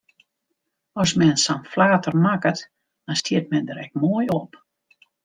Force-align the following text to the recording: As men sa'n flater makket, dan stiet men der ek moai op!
As 1.01 1.11
men 1.19 1.35
sa'n 1.41 1.67
flater 1.73 2.15
makket, 2.25 2.59
dan 3.05 3.19
stiet 3.21 3.49
men 3.53 3.65
der 3.69 3.81
ek 3.85 3.93
moai 4.01 4.27
op! 4.39 4.51